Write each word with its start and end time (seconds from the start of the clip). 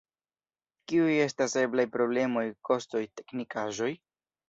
Kiuj 0.93 1.11
estas 1.27 1.55
eblaj 1.65 1.87
problemoj, 1.99 2.45
kostoj, 2.73 3.07
teknikaĵoj? 3.19 3.97